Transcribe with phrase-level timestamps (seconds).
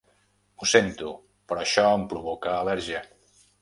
[0.63, 1.13] Ho sento,
[1.53, 3.09] però això em provoca al·lèrgia.